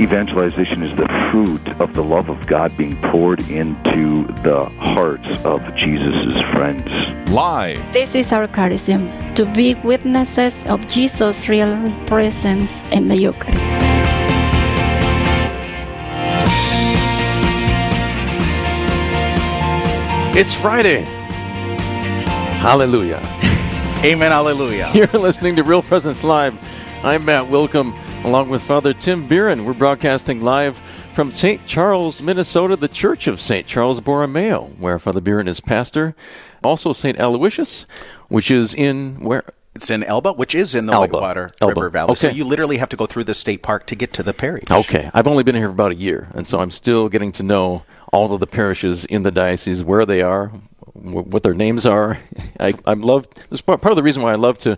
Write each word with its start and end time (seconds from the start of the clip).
Evangelization 0.00 0.82
is 0.82 0.96
the 0.96 1.06
fruit 1.30 1.78
of 1.78 1.92
the 1.92 2.02
love 2.02 2.30
of 2.30 2.46
God 2.46 2.74
being 2.74 2.96
poured 3.12 3.42
into 3.50 4.24
the 4.42 4.64
hearts 4.80 5.28
of 5.44 5.60
Jesus' 5.76 6.32
friends. 6.54 6.88
Live. 7.28 7.78
This 7.92 8.14
is 8.14 8.32
our 8.32 8.48
charism 8.48 9.12
to 9.34 9.44
be 9.52 9.74
witnesses 9.84 10.64
of 10.64 10.80
Jesus' 10.88 11.50
real 11.50 11.76
presence 12.06 12.82
in 12.92 13.08
the 13.08 13.16
Eucharist. 13.16 13.60
It's 20.34 20.54
Friday. 20.54 21.02
Hallelujah. 22.64 23.20
Amen. 24.02 24.30
Hallelujah. 24.30 24.90
You're 24.94 25.08
listening 25.08 25.56
to 25.56 25.62
Real 25.62 25.82
Presence 25.82 26.24
Live. 26.24 26.56
I'm 27.04 27.26
Matt 27.26 27.48
Wilkham, 27.50 27.94
along 28.24 28.48
with 28.50 28.62
Father 28.62 28.92
Tim 28.92 29.26
Bieran. 29.28 29.64
We're 29.64 29.72
broadcasting 29.74 30.40
live 30.42 30.78
from 31.14 31.32
St. 31.32 31.64
Charles, 31.66 32.20
Minnesota, 32.22 32.76
the 32.76 32.88
Church 32.88 33.26
of 33.26 33.40
St. 33.40 33.66
Charles 33.66 34.00
Borromeo, 34.00 34.66
where 34.78 34.98
Father 34.98 35.20
Bieran 35.20 35.46
is 35.48 35.60
pastor. 35.60 36.14
Also, 36.62 36.92
St. 36.92 37.18
Aloysius, 37.18 37.86
which 38.28 38.50
is 38.50 38.74
in 38.74 39.20
where? 39.20 39.44
It's 39.74 39.88
in 39.88 40.02
Elba, 40.02 40.32
which 40.32 40.54
is 40.54 40.74
in 40.74 40.86
the 40.86 40.92
Elba. 40.92 41.12
Whitewater 41.14 41.50
Elba. 41.60 41.74
River 41.74 41.90
Valley. 41.90 42.14
So 42.16 42.28
Okay. 42.28 42.36
you 42.36 42.44
literally 42.44 42.78
have 42.78 42.88
to 42.90 42.96
go 42.96 43.06
through 43.06 43.24
the 43.24 43.34
state 43.34 43.62
park 43.62 43.86
to 43.86 43.94
get 43.94 44.12
to 44.14 44.22
the 44.22 44.34
parish. 44.34 44.64
Okay, 44.70 45.08
I've 45.14 45.26
only 45.28 45.42
been 45.44 45.54
here 45.54 45.68
for 45.68 45.72
about 45.72 45.92
a 45.92 45.96
year, 45.96 46.28
and 46.34 46.46
so 46.46 46.58
I'm 46.58 46.70
still 46.72 47.08
getting 47.08 47.32
to 47.32 47.42
know 47.42 47.84
all 48.12 48.32
of 48.34 48.40
the 48.40 48.46
parishes 48.48 49.04
in 49.04 49.22
the 49.22 49.30
diocese, 49.30 49.82
where 49.84 50.04
they 50.04 50.22
are, 50.22 50.48
what 50.92 51.42
their 51.44 51.54
names 51.54 51.86
are. 51.86 52.18
I, 52.60 52.74
I'm 52.84 53.00
love. 53.00 53.28
This 53.48 53.60
part 53.60 53.80
part 53.80 53.92
of 53.92 53.96
the 53.96 54.02
reason 54.02 54.22
why 54.22 54.32
I 54.32 54.36
love 54.36 54.58
to 54.58 54.76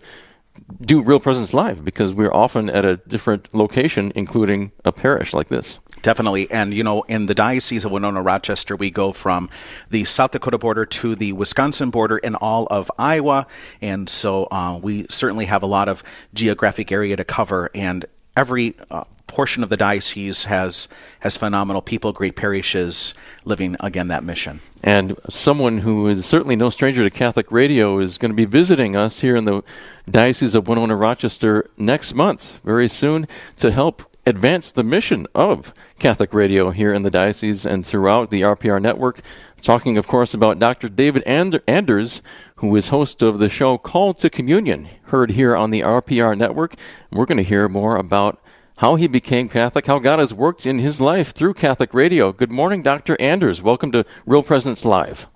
do 0.81 1.01
Real 1.01 1.19
Presence 1.19 1.53
Live 1.53 1.83
because 1.83 2.13
we're 2.13 2.33
often 2.33 2.69
at 2.69 2.85
a 2.85 2.97
different 2.97 3.53
location, 3.53 4.11
including 4.15 4.71
a 4.85 4.91
parish 4.91 5.33
like 5.33 5.49
this. 5.49 5.79
Definitely. 6.01 6.51
And, 6.51 6.73
you 6.73 6.83
know, 6.83 7.03
in 7.03 7.27
the 7.27 7.33
Diocese 7.33 7.85
of 7.85 7.91
Winona 7.91 8.21
Rochester, 8.21 8.75
we 8.75 8.91
go 8.91 9.13
from 9.13 9.49
the 9.89 10.03
South 10.03 10.31
Dakota 10.31 10.57
border 10.57 10.85
to 10.85 11.15
the 11.15 11.31
Wisconsin 11.31 11.91
border 11.91 12.17
and 12.17 12.35
all 12.35 12.67
of 12.69 12.91
Iowa. 12.99 13.47
And 13.81 14.09
so 14.09 14.49
uh, 14.51 14.79
we 14.83 15.05
certainly 15.09 15.45
have 15.45 15.63
a 15.63 15.65
lot 15.65 15.87
of 15.87 16.03
geographic 16.33 16.91
area 16.91 17.15
to 17.15 17.23
cover. 17.23 17.69
And 17.73 18.05
every 18.35 18.75
uh, 18.91 19.05
portion 19.27 19.63
of 19.63 19.69
the 19.69 19.77
diocese 19.77 20.45
has, 20.45 20.87
has 21.21 21.37
phenomenal 21.37 21.81
people, 21.81 22.11
great 22.11 22.35
parishes 22.35 23.13
living, 23.45 23.75
again, 23.79 24.07
that 24.09 24.23
mission. 24.23 24.59
And 24.83 25.17
someone 25.29 25.79
who 25.79 26.07
is 26.07 26.25
certainly 26.25 26.55
no 26.55 26.69
stranger 26.69 27.03
to 27.03 27.09
Catholic 27.09 27.51
radio 27.51 27.99
is 27.99 28.17
going 28.17 28.31
to 28.31 28.35
be 28.35 28.45
visiting 28.45 28.95
us 28.95 29.21
here 29.21 29.35
in 29.35 29.45
the 29.45 29.63
Diocese 30.09 30.55
of 30.55 30.67
Winona 30.67 30.95
Rochester 30.95 31.69
next 31.77 32.13
month, 32.13 32.59
very 32.63 32.87
soon, 32.87 33.27
to 33.57 33.71
help 33.71 34.03
advance 34.25 34.71
the 34.71 34.83
mission 34.83 35.27
of 35.35 35.73
Catholic 35.99 36.33
radio 36.33 36.71
here 36.71 36.93
in 36.93 37.03
the 37.03 37.09
diocese 37.09 37.65
and 37.65 37.85
throughout 37.85 38.29
the 38.29 38.41
RPR 38.41 38.81
network. 38.81 39.21
Talking, 39.61 39.97
of 39.97 40.07
course, 40.07 40.33
about 40.33 40.59
Dr. 40.59 40.89
David 40.89 41.23
And- 41.25 41.61
Anders, 41.67 42.21
who 42.57 42.75
is 42.75 42.89
host 42.89 43.21
of 43.21 43.39
the 43.39 43.49
show 43.49 43.77
Called 43.77 44.17
to 44.19 44.29
Communion, 44.29 44.87
heard 45.05 45.31
here 45.31 45.55
on 45.55 45.71
the 45.71 45.81
RPR 45.81 46.37
network. 46.37 46.75
We're 47.11 47.25
going 47.25 47.37
to 47.37 47.43
hear 47.43 47.67
more 47.69 47.95
about 47.95 48.39
how 48.77 48.95
he 48.95 49.07
became 49.07 49.49
Catholic, 49.49 49.85
how 49.85 49.99
God 49.99 50.19
has 50.19 50.33
worked 50.33 50.65
in 50.65 50.79
his 50.79 50.99
life 50.99 51.31
through 51.33 51.53
Catholic 51.53 51.93
radio. 51.93 52.31
Good 52.31 52.51
morning, 52.51 52.81
Dr. 52.81 53.15
Anders. 53.19 53.61
Welcome 53.61 53.91
to 53.91 54.05
Real 54.25 54.43
Presence 54.43 54.83
Live. 54.85 55.27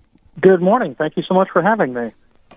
Good 0.41 0.61
morning. 0.61 0.95
Thank 0.95 1.17
you 1.17 1.23
so 1.23 1.33
much 1.33 1.49
for 1.51 1.61
having 1.61 1.93
me. 1.93 2.11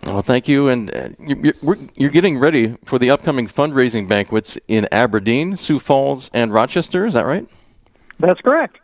Well, 0.06 0.22
thank 0.22 0.48
you. 0.48 0.68
And 0.68 0.94
uh, 0.94 1.08
you- 1.18 1.40
you're, 1.44 1.54
we're- 1.62 1.88
you're 1.96 2.10
getting 2.10 2.38
ready 2.38 2.76
for 2.84 2.98
the 2.98 3.10
upcoming 3.10 3.46
fundraising 3.46 4.08
banquets 4.08 4.58
in 4.68 4.88
Aberdeen, 4.90 5.56
Sioux 5.56 5.78
Falls, 5.78 6.30
and 6.32 6.52
Rochester. 6.52 7.04
Is 7.06 7.14
that 7.14 7.26
right? 7.26 7.46
That's 8.18 8.40
correct. 8.40 8.78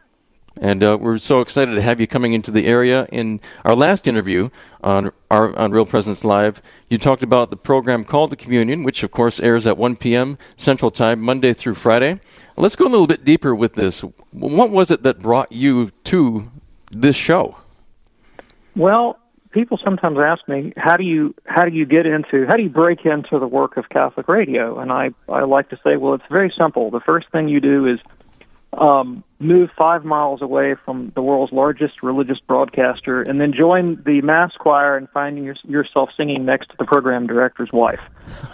And 0.60 0.82
uh, 0.82 0.96
we're 0.98 1.18
so 1.18 1.40
excited 1.40 1.74
to 1.74 1.82
have 1.82 2.00
you 2.00 2.06
coming 2.06 2.32
into 2.32 2.50
the 2.50 2.66
area. 2.66 3.06
In 3.12 3.40
our 3.64 3.74
last 3.74 4.08
interview 4.08 4.48
on 4.82 5.10
our 5.30 5.56
on 5.58 5.70
Real 5.70 5.84
Presence 5.84 6.24
Live, 6.24 6.62
you 6.88 6.96
talked 6.96 7.22
about 7.22 7.50
the 7.50 7.56
program 7.56 8.04
called 8.04 8.30
the 8.30 8.36
Communion, 8.36 8.82
which 8.82 9.02
of 9.02 9.10
course 9.10 9.38
airs 9.40 9.66
at 9.66 9.76
1 9.76 9.96
p.m. 9.96 10.38
Central 10.56 10.90
Time, 10.90 11.20
Monday 11.20 11.52
through 11.52 11.74
Friday. 11.74 12.20
Let's 12.56 12.74
go 12.74 12.86
a 12.86 12.88
little 12.88 13.06
bit 13.06 13.24
deeper 13.24 13.54
with 13.54 13.74
this. 13.74 14.00
What 14.30 14.70
was 14.70 14.90
it 14.90 15.02
that 15.02 15.18
brought 15.18 15.52
you 15.52 15.90
to 16.04 16.50
this 16.90 17.16
show? 17.16 17.58
Well, 18.74 19.18
people 19.50 19.78
sometimes 19.82 20.18
ask 20.18 20.46
me, 20.48 20.72
how 20.76 20.96
do 20.96 21.04
you 21.04 21.34
how 21.44 21.66
do 21.66 21.70
you 21.72 21.84
get 21.84 22.06
into 22.06 22.46
how 22.46 22.56
do 22.56 22.62
you 22.62 22.70
break 22.70 23.04
into 23.04 23.38
the 23.38 23.46
work 23.46 23.76
of 23.76 23.90
Catholic 23.90 24.26
radio? 24.26 24.78
And 24.78 24.90
I 24.90 25.10
I 25.28 25.42
like 25.42 25.68
to 25.68 25.78
say, 25.84 25.96
well, 25.96 26.14
it's 26.14 26.24
very 26.30 26.52
simple. 26.56 26.90
The 26.90 27.00
first 27.00 27.30
thing 27.30 27.48
you 27.48 27.60
do 27.60 27.86
is 27.86 28.00
um, 28.76 29.24
move 29.38 29.70
five 29.76 30.04
miles 30.04 30.42
away 30.42 30.74
from 30.84 31.12
the 31.14 31.22
world's 31.22 31.52
largest 31.52 32.02
religious 32.02 32.38
broadcaster, 32.40 33.22
and 33.22 33.40
then 33.40 33.52
join 33.52 33.94
the 33.94 34.20
mass 34.22 34.52
choir 34.58 34.96
and 34.96 35.08
finding 35.10 35.44
your, 35.44 35.56
yourself 35.64 36.10
singing 36.16 36.44
next 36.44 36.70
to 36.70 36.76
the 36.78 36.84
program 36.84 37.26
director's 37.26 37.72
wife. 37.72 38.00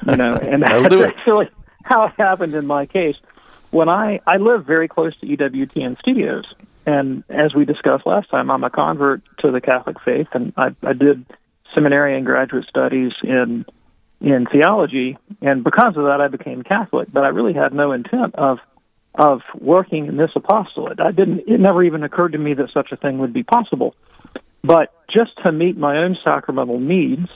You 0.08 0.16
know, 0.16 0.32
and 0.42 0.62
that's 0.62 0.94
actually 0.94 1.50
how 1.84 2.06
it 2.06 2.14
happened 2.18 2.54
in 2.54 2.66
my 2.66 2.86
case. 2.86 3.16
When 3.70 3.88
I 3.88 4.20
I 4.26 4.36
live 4.36 4.64
very 4.64 4.88
close 4.88 5.16
to 5.18 5.26
EWTN 5.26 5.98
studios, 5.98 6.44
and 6.86 7.24
as 7.28 7.54
we 7.54 7.64
discussed 7.64 8.06
last 8.06 8.30
time, 8.30 8.50
I'm 8.50 8.64
a 8.64 8.70
convert 8.70 9.22
to 9.38 9.50
the 9.50 9.60
Catholic 9.60 10.00
faith, 10.00 10.28
and 10.32 10.52
I, 10.56 10.74
I 10.82 10.92
did 10.92 11.24
seminary 11.74 12.16
and 12.16 12.26
graduate 12.26 12.66
studies 12.68 13.12
in 13.22 13.64
in 14.20 14.46
theology, 14.46 15.18
and 15.40 15.64
because 15.64 15.96
of 15.96 16.04
that, 16.04 16.20
I 16.20 16.28
became 16.28 16.62
Catholic. 16.62 17.08
But 17.12 17.24
I 17.24 17.28
really 17.28 17.54
had 17.54 17.72
no 17.72 17.92
intent 17.92 18.34
of 18.36 18.58
of 19.14 19.42
working 19.58 20.06
in 20.06 20.16
this 20.16 20.30
apostolate. 20.34 21.00
I 21.00 21.12
didn't. 21.12 21.40
It 21.46 21.60
never 21.60 21.82
even 21.82 22.02
occurred 22.02 22.32
to 22.32 22.38
me 22.38 22.54
that 22.54 22.70
such 22.72 22.92
a 22.92 22.96
thing 22.96 23.18
would 23.18 23.32
be 23.32 23.42
possible. 23.42 23.94
But 24.64 24.94
just 25.12 25.32
to 25.44 25.52
meet 25.52 25.76
my 25.76 25.98
own 25.98 26.16
sacramental 26.24 26.78
needs, 26.78 27.28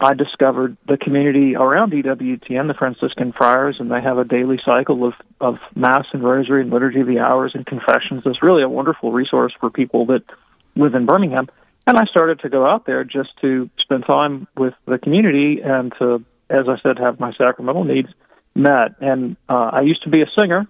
I 0.00 0.14
discovered 0.14 0.78
the 0.88 0.96
community 0.96 1.54
around 1.54 1.92
EWTN, 1.92 2.68
the 2.68 2.74
Franciscan 2.74 3.32
Friars, 3.32 3.76
and 3.78 3.90
they 3.90 4.00
have 4.00 4.16
a 4.16 4.24
daily 4.24 4.58
cycle 4.64 5.06
of, 5.06 5.12
of 5.40 5.58
Mass 5.74 6.06
and 6.12 6.22
Rosary 6.22 6.62
and 6.62 6.70
Liturgy 6.70 7.00
of 7.00 7.06
the 7.06 7.18
Hours 7.18 7.52
and 7.54 7.66
confessions. 7.66 8.22
It's 8.24 8.42
really 8.42 8.62
a 8.62 8.68
wonderful 8.68 9.12
resource 9.12 9.52
for 9.60 9.68
people 9.68 10.06
that 10.06 10.22
live 10.74 10.94
in 10.94 11.04
Birmingham. 11.04 11.48
And 11.86 11.98
I 11.98 12.04
started 12.06 12.40
to 12.40 12.48
go 12.48 12.66
out 12.66 12.86
there 12.86 13.04
just 13.04 13.30
to 13.42 13.68
spend 13.78 14.04
time 14.06 14.46
with 14.56 14.72
the 14.86 14.98
community 14.98 15.60
and 15.62 15.92
to, 15.98 16.24
as 16.48 16.66
I 16.66 16.80
said, 16.82 16.98
have 16.98 17.20
my 17.20 17.32
sacramental 17.34 17.84
needs 17.84 18.08
met. 18.54 18.92
And 19.00 19.36
uh, 19.50 19.70
I 19.72 19.80
used 19.82 20.04
to 20.04 20.10
be 20.10 20.22
a 20.22 20.30
singer, 20.38 20.66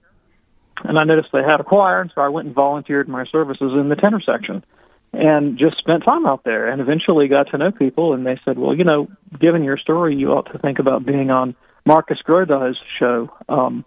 and 0.85 0.99
I 0.99 1.05
noticed 1.05 1.29
they 1.33 1.43
had 1.43 1.61
a 1.61 1.65
choir, 1.65 2.01
and 2.01 2.11
so 2.15 2.21
I 2.21 2.29
went 2.29 2.47
and 2.47 2.55
volunteered 2.55 3.09
my 3.09 3.25
services 3.27 3.73
in 3.73 3.89
the 3.89 3.97
tenor 3.97 4.21
section 4.21 4.65
and 5.13 5.59
just 5.59 5.77
spent 5.79 6.05
time 6.05 6.27
out 6.27 6.45
there 6.45 6.69
and 6.69 6.81
eventually 6.81 7.29
got 7.29 7.51
to 7.51 7.59
know 7.59 7.73
people. 7.73 8.15
And 8.15 8.25
they 8.25 8.39
said 8.45 8.59
well 8.59 8.77
you 8.77 8.85
know 8.85 9.09
given 9.41 9.65
your 9.65 9.77
story 9.77 10.15
you 10.15 10.31
ought 10.33 10.53
to 10.53 10.59
think 10.59 10.79
about 10.79 11.05
being 11.05 11.31
on 11.31 11.55
marcus 11.85 12.19
Grodi's 12.27 12.79
show 12.99 13.31
um 13.49 13.85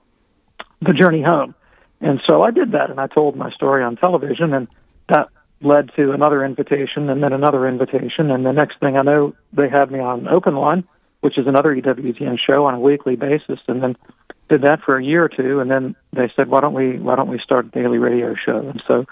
the 0.82 0.94
journey 0.94 1.22
home. 1.22 1.56
And 2.02 2.22
so 2.28 2.42
i 2.42 2.52
did 2.52 2.74
that 2.74 2.90
and 2.90 3.00
i 3.00 3.08
told 3.08 3.36
my 3.36 3.52
story 3.52 3.84
on 3.84 3.96
television 3.96 4.54
and 4.54 4.68
that 5.08 5.30
led 5.62 5.92
to 5.96 6.12
another 6.12 6.44
invitation 6.44 7.10
and 7.10 7.24
then 7.24 7.32
another 7.32 7.68
invitation. 7.68 8.30
And 8.30 8.46
the 8.46 8.52
next 8.52 8.80
thing 8.80 8.98
i 8.98 9.02
know 9.02 9.34
they 9.54 9.70
had 9.70 9.92
me 9.92 10.00
on 10.00 10.28
open 10.28 10.56
line 10.56 10.84
which 11.22 11.38
is 11.38 11.48
another 11.48 11.74
ewtn 11.74 12.38
show 12.38 12.66
on 12.66 12.74
a 12.74 12.80
weekly 12.82 13.16
basis. 13.16 13.60
And 13.70 13.82
then 13.82 13.96
did 14.54 14.62
that 14.62 14.80
for 14.86 14.98
a 14.98 15.04
year 15.04 15.24
or 15.24 15.30
two 15.30 15.60
and 15.60 15.70
then 15.70 15.96
they 16.14 16.32
said 16.36 16.48
why 16.48 16.60
don't 16.60 16.74
we 16.74 17.00
why 17.00 17.16
don't 17.16 17.30
we 17.30 17.40
start 17.40 17.66
a 17.66 17.70
daily 17.70 17.98
radio 17.98 18.36
show 18.36 18.60
and 18.60 18.82
so 18.88 19.06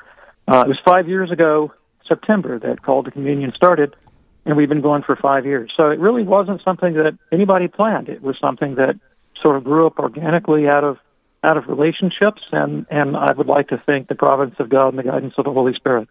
uh, 0.47 0.63
it 0.65 0.67
was 0.67 0.79
five 0.85 1.07
years 1.07 1.31
ago 1.31 1.71
September 2.11 2.59
that 2.59 2.81
Call 2.81 3.03
to 3.03 3.11
Communion 3.11 3.53
started, 3.55 3.95
and 4.45 4.57
we've 4.57 4.69
been 4.69 4.81
going 4.81 5.03
for 5.03 5.15
five 5.15 5.45
years. 5.45 5.71
So 5.77 5.89
it 5.89 5.99
really 5.99 6.23
wasn't 6.23 6.61
something 6.63 6.93
that 6.93 7.17
anybody 7.31 7.67
planned. 7.67 8.09
It 8.09 8.21
was 8.21 8.37
something 8.39 8.75
that 8.75 8.99
sort 9.41 9.55
of 9.55 9.63
grew 9.63 9.87
up 9.87 9.99
organically 9.99 10.67
out 10.67 10.83
of 10.83 10.97
out 11.43 11.57
of 11.57 11.67
relationships, 11.67 12.41
and 12.51 12.85
and 12.89 13.15
I 13.15 13.31
would 13.33 13.47
like 13.47 13.69
to 13.69 13.77
thank 13.77 14.07
the 14.07 14.15
providence 14.15 14.59
of 14.59 14.69
God 14.69 14.89
and 14.89 14.99
the 14.99 15.03
guidance 15.03 15.33
of 15.37 15.45
the 15.45 15.51
Holy 15.51 15.73
Spirit. 15.73 16.09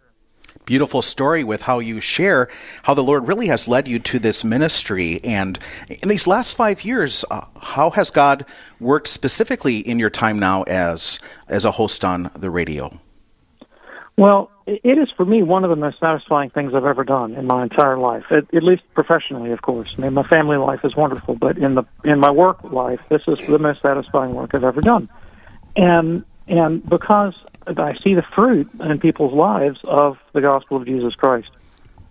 Beautiful 0.65 1.01
story 1.01 1.43
with 1.43 1.63
how 1.63 1.79
you 1.79 1.99
share 1.99 2.49
how 2.83 2.93
the 2.93 3.03
Lord 3.03 3.27
really 3.27 3.47
has 3.47 3.67
led 3.67 3.87
you 3.87 3.99
to 3.99 4.19
this 4.19 4.43
ministry. 4.43 5.19
And 5.23 5.59
in 6.01 6.09
these 6.09 6.27
last 6.27 6.55
five 6.55 6.83
years, 6.85 7.25
uh, 7.29 7.45
how 7.61 7.89
has 7.91 8.09
God 8.09 8.45
worked 8.79 9.07
specifically 9.07 9.79
in 9.79 9.99
your 9.99 10.09
time 10.09 10.39
now 10.39 10.63
as 10.63 11.19
as 11.47 11.65
a 11.65 11.71
host 11.71 12.05
on 12.05 12.29
the 12.35 12.49
radio? 12.49 12.99
Well, 14.17 14.51
it 14.67 14.97
is 14.97 15.09
for 15.17 15.25
me 15.25 15.41
one 15.41 15.63
of 15.63 15.69
the 15.69 15.75
most 15.75 15.99
satisfying 15.99 16.49
things 16.51 16.73
I've 16.75 16.85
ever 16.85 17.03
done 17.03 17.33
in 17.33 17.47
my 17.47 17.63
entire 17.63 17.97
life. 17.97 18.25
At, 18.29 18.53
at 18.53 18.63
least 18.63 18.83
professionally, 18.93 19.51
of 19.51 19.61
course. 19.61 19.93
I 19.97 20.01
mean, 20.01 20.13
my 20.13 20.23
family 20.23 20.57
life 20.57 20.81
is 20.83 20.95
wonderful, 20.95 21.35
but 21.35 21.57
in 21.57 21.75
the 21.75 21.83
in 22.03 22.19
my 22.19 22.29
work 22.29 22.63
life, 22.63 22.99
this 23.09 23.23
is 23.27 23.39
the 23.47 23.57
most 23.57 23.81
satisfying 23.81 24.33
work 24.33 24.51
I've 24.53 24.63
ever 24.63 24.81
done. 24.81 25.09
And 25.75 26.23
and 26.47 26.87
because 26.87 27.33
I 27.67 27.95
see 28.03 28.15
the 28.15 28.23
fruit 28.35 28.69
in 28.79 28.99
people's 28.99 29.33
lives 29.33 29.79
of 29.83 30.17
the 30.33 30.41
gospel 30.41 30.77
of 30.77 30.85
Jesus 30.85 31.13
Christ. 31.15 31.49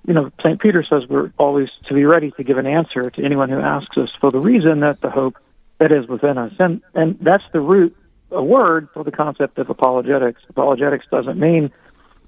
You 0.07 0.15
know, 0.15 0.31
St. 0.41 0.61
Peter 0.61 0.83
says 0.83 1.03
we're 1.09 1.33
always 1.39 1.69
to 1.87 1.95
be 1.95 2.05
ready 2.05 2.31
to 2.33 2.45
give 2.45 2.59
an 2.59 2.67
answer 2.67 3.11
to 3.11 3.25
anyone 3.25 3.51
who 3.51 3.61
asks 3.61 3.97
us 3.99 4.11
for 4.21 4.31
the 4.31 4.39
reason 4.41 4.81
that 4.81 5.01
the 5.01 5.11
hope 5.11 5.37
that 5.79 5.93
is 5.93 6.07
within 6.07 6.39
us. 6.39 6.53
And 6.59 6.83
and 6.95 7.19
that's 7.21 7.45
the 7.53 7.61
root 7.61 7.97
a 8.31 8.43
word 8.43 8.89
for 8.95 9.05
the 9.05 9.11
concept 9.11 9.59
of 9.59 9.71
apologetics. 9.71 10.41
Apologetics 10.49 11.07
doesn't 11.11 11.39
mean 11.39 11.71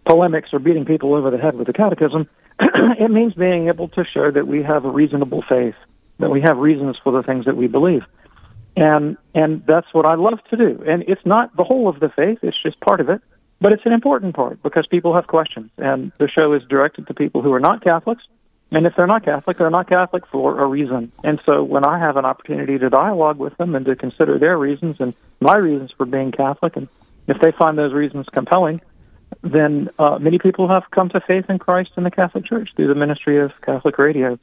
polemics 0.04 0.50
or 0.52 0.58
beating 0.58 0.84
people 0.84 1.14
over 1.14 1.30
the 1.30 1.38
head 1.38 1.54
with 1.54 1.66
the 1.66 1.72
catechism. 1.72 2.28
it 2.60 3.10
means 3.10 3.34
being 3.34 3.68
able 3.68 3.88
to 3.88 4.04
show 4.04 4.30
that 4.30 4.46
we 4.46 4.62
have 4.62 4.84
a 4.84 4.90
reasonable 4.90 5.42
faith, 5.48 5.76
that 6.18 6.30
we 6.30 6.40
have 6.40 6.58
reasons 6.58 6.96
for 7.02 7.12
the 7.12 7.22
things 7.22 7.44
that 7.44 7.56
we 7.56 7.68
believe. 7.68 8.02
And 8.76 9.16
and 9.34 9.64
that's 9.66 9.92
what 9.92 10.06
I 10.06 10.14
love 10.14 10.42
to 10.50 10.56
do. 10.56 10.82
And 10.86 11.04
it's 11.06 11.24
not 11.26 11.54
the 11.56 11.64
whole 11.64 11.88
of 11.88 12.00
the 12.00 12.08
faith, 12.08 12.38
it's 12.42 12.60
just 12.62 12.80
part 12.80 13.00
of 13.00 13.08
it. 13.08 13.20
But 13.60 13.72
it's 13.72 13.86
an 13.86 13.92
important 13.92 14.34
part 14.34 14.60
because 14.62 14.86
people 14.88 15.14
have 15.14 15.28
questions. 15.28 15.70
And 15.78 16.10
the 16.19 16.28
show 16.28 16.52
is 16.52 16.62
directed 16.64 17.06
to 17.06 17.14
people 17.14 17.42
who 17.42 17.52
are 17.52 17.60
not 17.60 17.84
Catholics. 17.84 18.24
And 18.72 18.86
if 18.86 18.96
they're 18.96 19.06
not 19.06 19.24
Catholic, 19.24 19.58
they're 19.58 19.70
not 19.70 19.88
Catholic 19.88 20.26
for 20.26 20.58
a 20.58 20.66
reason. 20.66 21.12
And 21.22 21.40
so 21.46 21.62
when 21.62 21.84
I 21.84 21.98
have 21.98 22.16
an 22.16 22.24
opportunity 22.24 22.78
to 22.78 22.90
dialogue 22.90 23.38
with 23.38 23.56
them 23.58 23.76
and 23.76 23.84
to 23.86 23.94
consider 23.94 24.38
their 24.38 24.58
reasons 24.58 24.96
and 24.98 25.14
my 25.40 25.56
reasons 25.56 25.92
for 25.92 26.06
being 26.06 26.32
Catholic, 26.32 26.75
and 26.76 26.88
if 27.28 27.38
they 27.40 27.52
find 27.52 27.78
those 27.78 27.92
reasons 27.92 28.26
compelling, 28.32 28.80
then 29.42 29.90
uh, 29.98 30.18
many 30.18 30.38
people 30.38 30.68
have 30.68 30.90
come 30.90 31.10
to 31.10 31.20
faith 31.20 31.48
in 31.48 31.58
Christ 31.58 31.90
in 31.96 32.02
the 32.02 32.10
Catholic 32.10 32.44
Church 32.46 32.70
through 32.75 32.88
the 32.88 32.94
ministry 32.94 33.38
of 33.38 33.52
Catholic 33.60 33.98
Radio. 33.98 34.38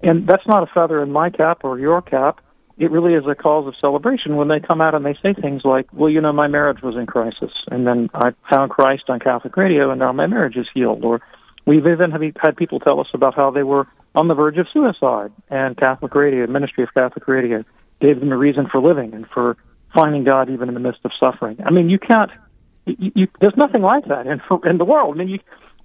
And 0.00 0.26
that's 0.26 0.46
not 0.46 0.62
a 0.62 0.72
feather 0.72 1.02
in 1.02 1.12
my 1.12 1.28
cap 1.28 1.64
or 1.64 1.78
your 1.78 2.00
cap 2.00 2.40
it 2.78 2.90
really 2.90 3.14
is 3.14 3.24
a 3.26 3.34
cause 3.34 3.66
of 3.66 3.74
celebration 3.78 4.36
when 4.36 4.48
they 4.48 4.60
come 4.60 4.80
out 4.80 4.94
and 4.94 5.04
they 5.04 5.14
say 5.22 5.34
things 5.34 5.62
like, 5.64 5.86
well, 5.92 6.10
you 6.10 6.20
know, 6.20 6.32
my 6.32 6.48
marriage 6.48 6.82
was 6.82 6.96
in 6.96 7.06
crisis, 7.06 7.52
and 7.70 7.86
then 7.86 8.08
I 8.14 8.32
found 8.50 8.70
Christ 8.70 9.04
on 9.08 9.20
Catholic 9.20 9.56
radio, 9.56 9.90
and 9.90 9.98
now 9.98 10.12
my 10.12 10.26
marriage 10.26 10.56
is 10.56 10.66
healed. 10.72 11.04
Or 11.04 11.20
we've 11.66 11.86
even 11.86 12.10
had 12.10 12.56
people 12.56 12.80
tell 12.80 13.00
us 13.00 13.08
about 13.14 13.34
how 13.34 13.50
they 13.50 13.62
were 13.62 13.86
on 14.14 14.28
the 14.28 14.34
verge 14.34 14.58
of 14.58 14.66
suicide, 14.72 15.32
and 15.50 15.76
Catholic 15.76 16.14
radio, 16.14 16.46
Ministry 16.46 16.84
of 16.84 16.92
Catholic 16.94 17.26
Radio, 17.28 17.64
gave 18.00 18.20
them 18.20 18.32
a 18.32 18.36
reason 18.36 18.66
for 18.66 18.80
living 18.80 19.14
and 19.14 19.26
for 19.28 19.56
finding 19.94 20.24
God 20.24 20.50
even 20.50 20.68
in 20.68 20.74
the 20.74 20.80
midst 20.80 21.00
of 21.04 21.12
suffering. 21.18 21.58
I 21.64 21.70
mean, 21.70 21.90
you 21.90 21.98
can't. 21.98 22.30
You, 22.86 23.12
you, 23.14 23.28
there's 23.40 23.56
nothing 23.56 23.82
like 23.82 24.06
that 24.06 24.26
in 24.26 24.40
in 24.64 24.78
the 24.78 24.84
world. 24.84 25.14
I 25.14 25.18
mean, 25.18 25.28
you, 25.28 25.38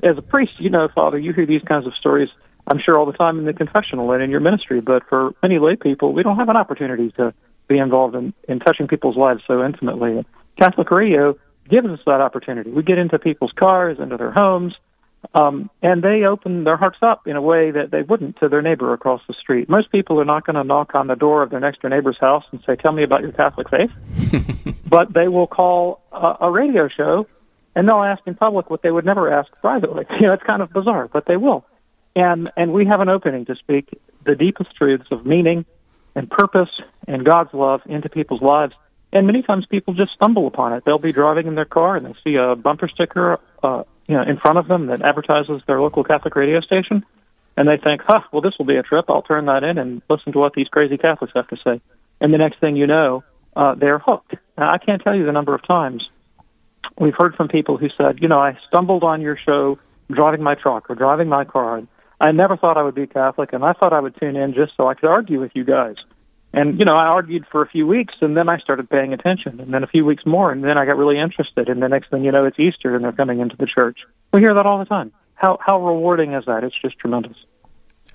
as 0.04 0.18
a 0.18 0.22
priest, 0.22 0.60
you 0.60 0.70
know, 0.70 0.88
Father, 0.94 1.20
you 1.20 1.34
hear 1.34 1.46
these 1.46 1.64
kinds 1.64 1.86
of 1.86 1.94
stories 1.96 2.30
I'm 2.68 2.80
sure 2.80 2.98
all 2.98 3.06
the 3.06 3.14
time 3.14 3.40
in 3.40 3.46
the 3.46 3.54
confessional 3.54 4.12
and 4.12 4.22
in 4.22 4.30
your 4.30 4.40
ministry, 4.40 4.82
but 4.82 5.04
for 5.08 5.32
many 5.42 5.60
lay 5.60 5.76
people, 5.76 6.14
we 6.14 6.24
don't 6.24 6.38
have 6.38 6.50
an 6.50 6.58
opportunity 6.58 7.12
to 7.12 7.34
be 7.68 7.78
involved 7.78 8.16
in, 8.16 8.34
in 8.48 8.60
touching 8.60 8.88
people's 8.88 9.18
lives 9.18 9.42
so 9.48 9.64
intimately. 9.64 10.26
Catholic 10.58 10.90
radio 10.92 11.38
gives 11.70 11.88
us 11.88 12.00
that 12.06 12.22
opportunity. 12.22 12.70
We 12.72 12.84
get 12.84 12.98
into 12.98 13.20
people's 13.20 13.52
cars, 13.54 13.98
into 14.00 14.18
their 14.18 14.32
homes, 14.32 14.74
um, 15.34 15.70
and 15.82 16.04
they 16.04 16.24
open 16.24 16.64
their 16.64 16.78
hearts 16.78 17.00
up 17.02 17.28
in 17.28 17.36
a 17.36 17.42
way 17.42 17.72
that 17.72 17.92
they 17.92 18.02
wouldn't 18.02 18.38
to 18.38 18.50
their 18.50 18.62
neighbor 18.62 18.94
across 18.94 19.22
the 19.28 19.34
street. 19.34 19.70
Most 19.70 19.92
people 19.92 20.20
are 20.20 20.26
not 20.26 20.46
going 20.46 20.56
to 20.56 20.64
knock 20.64 20.96
on 20.96 21.08
the 21.08 21.16
door 21.16 21.44
of 21.44 21.50
their 21.50 21.60
next 21.60 21.82
door 21.82 21.90
neighbor's 21.90 22.18
house 22.20 22.44
and 22.52 22.62
say, 22.66 22.76
"Tell 22.76 22.92
me 22.92 23.04
about 23.04 23.22
your 23.22 23.32
Catholic 23.32 23.68
faith," 23.70 23.92
but 24.88 25.14
they 25.14 25.28
will 25.28 25.48
call 25.48 26.02
a, 26.12 26.36
a 26.42 26.52
radio 26.52 26.88
show 26.88 27.28
and 27.78 27.88
they'll 27.88 28.04
ask 28.04 28.26
in 28.26 28.34
public 28.34 28.72
what 28.72 28.82
they 28.82 28.90
would 28.90 29.06
never 29.06 29.32
ask 29.32 29.52
privately. 29.62 30.04
You 30.20 30.28
know, 30.28 30.34
it's 30.34 30.44
kind 30.44 30.64
of 30.64 30.74
bizarre, 30.74 31.08
but 31.08 31.26
they 31.28 31.38
will 31.38 31.64
and 32.18 32.50
and 32.58 32.74
we 32.74 32.86
have 32.86 33.00
an 33.00 33.10
opening 33.10 33.46
to 33.46 33.56
speak 33.56 33.90
the 34.26 34.36
deepest 34.36 34.76
truths 34.76 35.06
of 35.12 35.26
meaning 35.26 35.66
and 36.16 36.30
purpose 36.30 36.70
and 37.08 37.24
God's 37.24 37.54
love 37.54 37.82
into 37.86 38.10
people's 38.10 38.42
lives. 38.42 38.74
And 39.14 39.28
many 39.28 39.44
times 39.44 39.66
people 39.68 39.94
just 39.94 40.14
stumble 40.14 40.48
upon 40.48 40.74
it. 40.74 40.84
They'll 40.84 40.98
be 40.98 41.14
driving 41.14 41.46
in 41.46 41.54
their 41.54 41.66
car 41.66 41.96
and 41.96 42.06
they 42.06 42.16
see 42.24 42.36
a 42.36 42.56
bumper 42.56 42.90
sticker, 42.90 43.40
uh, 43.64 43.84
you 44.08 44.16
know, 44.16 44.24
in 44.24 44.38
front 44.38 44.58
of 44.58 44.68
them 44.68 44.88
that 44.88 45.02
advertises 45.02 45.62
their 45.68 45.80
local 45.80 46.04
Catholic 46.04 46.36
radio 46.36 46.60
station, 46.60 47.06
and 47.56 47.68
they 47.68 47.78
think, 47.78 48.02
"Huh, 48.02 48.22
well, 48.32 48.42
this 48.42 48.58
will 48.58 48.66
be 48.66 48.78
a 48.78 48.84
trip. 48.84 49.06
I'll 49.10 49.22
turn 49.22 49.46
that 49.46 49.64
in 49.64 49.78
and 49.78 50.02
listen 50.10 50.34
to 50.34 50.40
what 50.40 50.54
these 50.54 50.68
crazy 50.70 50.98
Catholics 50.98 51.34
have 51.36 51.48
to 51.50 51.58
say." 51.58 51.80
And 52.20 52.34
the 52.34 52.40
next 52.40 52.60
thing 52.60 52.76
you 52.76 52.88
know, 52.88 53.24
uh, 53.56 53.76
they're 53.76 54.00
hooked. 54.00 54.36
Now, 54.58 54.72
I 54.74 54.80
can't 54.80 55.04
tell 55.04 55.16
you 55.16 55.26
the 55.26 55.32
number 55.32 55.54
of 55.54 55.62
times 55.68 56.10
we've 56.98 57.16
heard 57.16 57.36
from 57.36 57.48
people 57.48 57.78
who 57.78 57.90
said, 57.90 58.22
"You 58.24 58.28
know, 58.28 58.40
I 58.40 58.58
stumbled 58.68 59.04
on 59.04 59.22
your 59.22 59.38
show 59.38 59.78
driving 60.10 60.42
my 60.42 60.56
truck 60.56 60.90
or 60.90 60.96
driving 60.96 61.30
my 61.30 61.46
car." 61.46 61.78
And 61.78 61.88
I 62.20 62.32
never 62.32 62.58
thought 62.58 62.78
I 62.78 62.84
would 62.84 62.96
be 62.96 63.08
Catholic, 63.08 63.54
and 63.54 63.64
I 63.64 63.74
thought 63.74 63.94
I 63.94 64.00
would 64.00 64.16
tune 64.20 64.36
in 64.36 64.54
just 64.54 64.74
so 64.76 64.88
I 64.88 64.96
could 64.96 65.10
argue 65.10 65.40
with 65.40 65.52
you 65.54 65.64
guys. 65.64 65.96
And 66.54 66.80
you 66.80 66.86
know, 66.86 66.96
I 66.96 67.06
argued 67.06 67.46
for 67.52 67.62
a 67.62 67.68
few 67.68 67.86
weeks, 67.86 68.16
and 68.22 68.36
then 68.36 68.50
I 68.50 68.58
started 68.58 68.90
paying 68.90 69.14
attention, 69.14 69.60
and 69.60 69.74
then 69.74 69.84
a 69.84 69.88
few 69.88 70.06
weeks 70.06 70.26
more, 70.26 70.52
and 70.52 70.64
then 70.64 70.78
I 70.78 70.86
got 70.86 70.98
really 70.98 71.20
interested. 71.20 71.70
And 71.70 71.82
the 71.82 71.90
next 71.90 72.10
thing 72.10 72.24
you 72.24 72.32
know, 72.32 72.46
it's 72.46 72.60
Easter, 72.60 72.96
and 72.96 73.04
they're 73.04 73.12
coming 73.12 73.40
into 73.40 73.56
the 73.58 73.68
church. 73.68 74.00
We 74.34 74.40
hear 74.40 74.54
that 74.54 74.66
all 74.66 74.80
the 74.80 74.86
time. 74.86 75.12
How 75.36 75.60
how 75.62 75.86
rewarding 75.86 76.34
is 76.34 76.46
that? 76.46 76.64
It's 76.64 76.76
just 76.82 76.98
tremendous. 76.98 77.38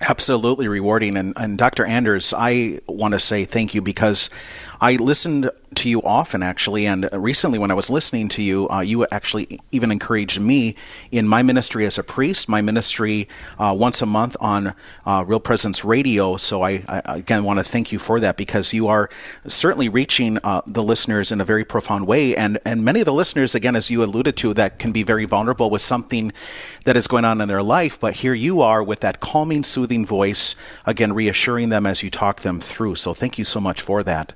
Absolutely 0.01 0.67
rewarding. 0.67 1.15
And, 1.15 1.33
and 1.37 1.57
Dr. 1.57 1.85
Anders, 1.85 2.33
I 2.35 2.79
want 2.87 3.13
to 3.13 3.19
say 3.19 3.45
thank 3.45 3.73
you 3.73 3.81
because 3.81 4.29
I 4.81 4.95
listened 4.95 5.49
to 5.75 5.89
you 5.89 6.01
often, 6.01 6.43
actually, 6.43 6.85
and 6.85 7.09
recently 7.11 7.59
when 7.59 7.71
I 7.71 7.73
was 7.73 7.89
listening 7.89 8.29
to 8.29 8.41
you, 8.41 8.67
uh, 8.69 8.81
you 8.81 9.05
actually 9.07 9.59
even 9.71 9.91
encouraged 9.91 10.39
me 10.39 10.75
in 11.11 11.27
my 11.27 11.43
ministry 11.43 11.85
as 11.85 11.97
a 11.97 12.03
priest, 12.03 12.49
my 12.49 12.61
ministry 12.61 13.27
uh, 13.59 13.75
once 13.77 14.01
a 14.01 14.05
month 14.05 14.35
on 14.39 14.73
uh, 15.05 15.23
Real 15.25 15.39
Presence 15.39 15.83
Radio. 15.83 16.37
So 16.37 16.63
I, 16.63 16.83
I, 16.87 17.17
again 17.17 17.43
want 17.43 17.59
to 17.59 17.63
thank 17.63 17.91
you 17.91 17.99
for 17.99 18.19
that 18.19 18.37
because 18.37 18.73
you 18.73 18.87
are 18.87 19.09
certainly 19.47 19.89
reaching 19.89 20.39
uh, 20.43 20.61
the 20.65 20.83
listeners 20.83 21.31
in 21.31 21.41
a 21.41 21.45
very 21.45 21.65
profound 21.65 22.07
way, 22.07 22.35
and 22.35 22.59
and 22.65 22.83
many 22.83 22.99
of 22.99 23.05
the 23.05 23.13
listeners, 23.13 23.55
again, 23.55 23.75
as 23.75 23.89
you 23.89 24.03
alluded 24.03 24.37
to, 24.37 24.53
that 24.53 24.79
can 24.79 24.91
be 24.91 25.03
very 25.03 25.25
vulnerable 25.25 25.69
with 25.69 25.81
something 25.81 26.31
that 26.85 26.97
is 26.97 27.07
going 27.07 27.25
on 27.25 27.41
in 27.41 27.47
their 27.47 27.63
life. 27.63 27.99
But 27.99 28.15
here 28.15 28.33
you 28.33 28.61
are 28.61 28.83
with 28.83 28.99
that 29.01 29.19
calming, 29.19 29.63
soothing 29.63 30.05
voice, 30.05 30.55
again, 30.85 31.13
reassuring 31.13 31.69
them 31.69 31.85
as 31.85 32.03
you 32.03 32.09
talk 32.09 32.41
them 32.41 32.59
through. 32.59 32.95
So 32.95 33.13
thank 33.13 33.37
you 33.37 33.45
so 33.45 33.59
much 33.59 33.81
for 33.81 34.03
that. 34.03 34.33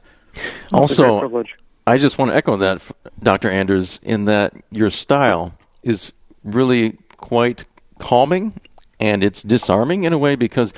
Also, 0.74 1.44
I 1.86 1.98
just 1.98 2.18
want 2.18 2.32
to 2.32 2.38
echo 2.38 2.58
that, 2.58 2.82
Dr. 3.22 3.50
Anders, 3.50 4.00
in 4.04 4.26
that 4.26 4.54
your 4.72 4.90
style 4.90 5.58
is 5.84 6.12
really 6.44 6.98
quite 7.18 7.66
calming 8.00 8.60
and 9.00 9.24
it's 9.24 9.42
disarming 9.44 10.04
in 10.04 10.14
a 10.14 10.18
way 10.18 10.36
because 10.36 10.74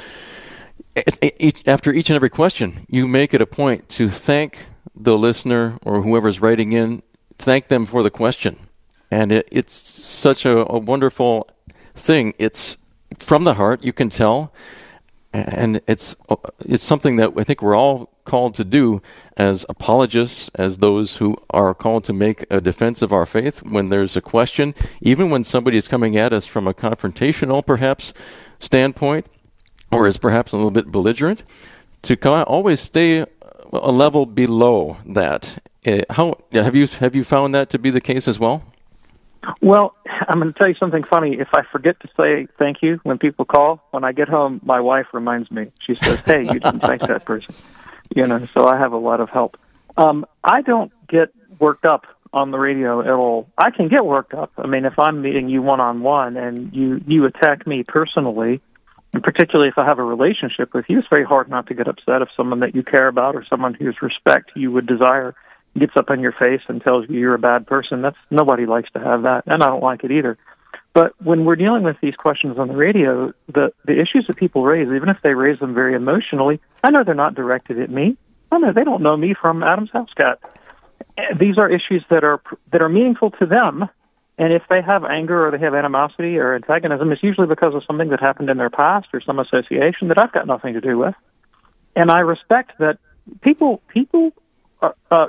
after 1.65 1.91
each 1.91 2.09
and 2.09 2.15
every 2.15 2.29
question, 2.29 2.85
you 2.89 3.07
make 3.07 3.33
it 3.33 3.41
a 3.41 3.45
point 3.45 3.89
to 3.89 4.09
thank 4.09 4.67
the 4.95 5.17
listener 5.17 5.77
or 5.83 6.01
whoever's 6.01 6.41
writing 6.41 6.73
in, 6.73 7.01
thank 7.37 7.69
them 7.69 7.85
for 7.85 8.03
the 8.03 8.11
question. 8.11 8.57
And 9.11 9.31
it, 9.31 9.47
it's 9.51 9.73
such 9.73 10.45
a, 10.45 10.71
a 10.71 10.77
wonderful 10.77 11.49
thing. 11.95 12.33
It's 12.37 12.77
from 13.17 13.43
the 13.43 13.55
heart, 13.55 13.83
you 13.83 13.93
can 13.93 14.09
tell 14.09 14.53
and 15.33 15.81
it's 15.87 16.15
it's 16.65 16.83
something 16.83 17.17
that 17.17 17.33
I 17.37 17.43
think 17.43 17.61
we're 17.61 17.75
all 17.75 18.09
called 18.25 18.53
to 18.55 18.63
do 18.63 19.01
as 19.37 19.65
apologists, 19.69 20.49
as 20.55 20.77
those 20.77 21.17
who 21.17 21.35
are 21.49 21.73
called 21.73 22.03
to 22.05 22.13
make 22.13 22.45
a 22.49 22.61
defense 22.61 23.01
of 23.01 23.11
our 23.11 23.25
faith 23.25 23.63
when 23.63 23.89
there's 23.89 24.15
a 24.15 24.21
question, 24.21 24.73
even 25.01 25.29
when 25.29 25.43
somebody 25.43 25.77
is 25.77 25.87
coming 25.87 26.17
at 26.17 26.33
us 26.33 26.45
from 26.45 26.67
a 26.67 26.73
confrontational, 26.73 27.65
perhaps, 27.65 28.13
standpoint, 28.59 29.25
or 29.91 30.07
is 30.07 30.17
perhaps 30.17 30.51
a 30.51 30.57
little 30.57 30.71
bit 30.71 30.91
belligerent, 30.91 31.43
to 32.03 32.15
come, 32.15 32.43
always 32.47 32.79
stay 32.79 33.25
a 33.71 33.91
level 33.91 34.25
below 34.25 34.97
that. 35.05 35.59
Uh, 35.85 36.01
how 36.09 36.33
have 36.51 36.75
you 36.75 36.87
have 36.87 37.15
you 37.15 37.23
found 37.23 37.53
that 37.55 37.69
to 37.69 37.79
be 37.79 37.89
the 37.89 38.01
case 38.01 38.27
as 38.27 38.39
well? 38.39 38.63
Well, 39.61 39.95
I'm 40.27 40.39
going 40.39 40.51
to 40.51 40.57
tell 40.57 40.67
you 40.67 40.75
something 40.75 41.03
funny. 41.03 41.39
If 41.39 41.49
I 41.53 41.61
forget 41.71 41.99
to 42.01 42.09
say 42.17 42.47
thank 42.57 42.81
you 42.81 42.99
when 43.03 43.17
people 43.17 43.45
call, 43.45 43.81
when 43.91 44.03
I 44.03 44.11
get 44.11 44.27
home, 44.27 44.59
my 44.63 44.79
wife 44.79 45.07
reminds 45.13 45.49
me. 45.49 45.71
She 45.87 45.95
says, 45.95 46.19
"Hey, 46.25 46.41
you 46.41 46.59
didn't 46.59 46.81
thank 46.81 47.01
that 47.01 47.25
person." 47.25 47.55
You 48.15 48.27
know, 48.27 48.45
so 48.53 48.65
I 48.65 48.77
have 48.77 48.91
a 48.91 48.97
lot 48.97 49.21
of 49.21 49.29
help. 49.29 49.57
Um, 49.95 50.25
I 50.43 50.61
don't 50.61 50.91
get 51.07 51.29
worked 51.59 51.85
up 51.85 52.05
on 52.33 52.51
the 52.51 52.57
radio 52.59 53.01
at 53.01 53.09
all. 53.09 53.47
I 53.57 53.71
can 53.71 53.87
get 53.87 54.05
worked 54.05 54.33
up. 54.33 54.51
I 54.57 54.67
mean, 54.67 54.85
if 54.85 54.97
I'm 54.99 55.21
meeting 55.21 55.49
you 55.49 55.61
one 55.61 55.79
on 55.79 56.01
one 56.01 56.37
and 56.37 56.73
you 56.73 57.01
you 57.07 57.25
attack 57.25 57.65
me 57.65 57.83
personally, 57.87 58.61
and 59.13 59.23
particularly 59.23 59.69
if 59.69 59.77
I 59.77 59.85
have 59.85 59.99
a 59.99 60.03
relationship 60.03 60.73
with 60.73 60.85
you, 60.87 60.99
it's 60.99 61.07
very 61.07 61.23
hard 61.23 61.49
not 61.49 61.67
to 61.67 61.73
get 61.73 61.87
upset 61.87 62.21
if 62.21 62.29
someone 62.35 62.59
that 62.59 62.75
you 62.75 62.83
care 62.83 63.07
about 63.07 63.35
or 63.35 63.45
someone 63.49 63.73
whose 63.73 64.01
respect 64.01 64.51
you 64.55 64.71
would 64.71 64.85
desire 64.85 65.35
gets 65.77 65.93
up 65.97 66.09
in 66.09 66.19
your 66.19 66.33
face 66.33 66.61
and 66.67 66.81
tells 66.81 67.09
you 67.09 67.19
you're 67.19 67.35
a 67.35 67.39
bad 67.39 67.67
person. 67.67 68.01
That's 68.01 68.17
nobody 68.29 68.65
likes 68.65 68.89
to 68.91 68.99
have 68.99 69.23
that, 69.23 69.43
and 69.45 69.63
I 69.63 69.67
don't 69.67 69.83
like 69.83 70.03
it 70.03 70.11
either. 70.11 70.37
But 70.93 71.13
when 71.23 71.45
we're 71.45 71.55
dealing 71.55 71.83
with 71.83 71.97
these 72.01 72.15
questions 72.15 72.57
on 72.57 72.67
the 72.67 72.75
radio, 72.75 73.31
the 73.47 73.71
the 73.85 73.93
issues 73.93 74.25
that 74.27 74.37
people 74.37 74.63
raise, 74.63 74.87
even 74.87 75.09
if 75.09 75.17
they 75.23 75.33
raise 75.33 75.59
them 75.59 75.73
very 75.73 75.93
emotionally, 75.95 76.59
I 76.83 76.91
know 76.91 77.03
they're 77.03 77.13
not 77.15 77.35
directed 77.35 77.79
at 77.79 77.89
me. 77.89 78.17
I 78.51 78.57
know 78.57 78.73
they 78.73 78.83
don't 78.83 79.03
know 79.03 79.15
me 79.15 79.35
from 79.39 79.61
Adam's 79.61 79.91
house 79.91 80.09
cat. 80.15 80.39
These 81.37 81.57
are 81.57 81.69
issues 81.69 82.03
that 82.09 82.23
are 82.23 82.41
that 82.71 82.81
are 82.81 82.89
meaningful 82.89 83.31
to 83.31 83.45
them, 83.45 83.87
And 84.39 84.53
if 84.53 84.63
they 84.69 84.81
have 84.81 85.03
anger 85.03 85.45
or 85.45 85.51
they 85.51 85.59
have 85.59 85.75
animosity 85.75 86.39
or 86.39 86.55
antagonism, 86.55 87.11
it's 87.11 87.21
usually 87.21 87.45
because 87.45 87.75
of 87.75 87.83
something 87.85 88.07
that 88.09 88.21
happened 88.21 88.49
in 88.49 88.57
their 88.57 88.69
past 88.69 89.09
or 89.13 89.19
some 89.19 89.37
association 89.37 90.07
that 90.07 90.19
I've 90.19 90.31
got 90.31 90.47
nothing 90.47 90.75
to 90.75 90.81
do 90.81 90.97
with. 90.97 91.13
And 91.93 92.09
I 92.09 92.19
respect 92.19 92.71
that 92.79 92.99
people 93.41 93.81
people 93.89 94.31
are, 94.81 94.95
uh, 95.11 95.27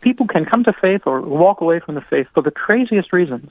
people 0.00 0.26
can 0.26 0.44
come 0.44 0.64
to 0.64 0.72
faith 0.72 1.02
or 1.06 1.20
walk 1.20 1.60
away 1.60 1.80
from 1.80 1.94
the 1.94 2.00
faith 2.00 2.26
for 2.34 2.42
the 2.42 2.50
craziest 2.50 3.12
reasons. 3.12 3.50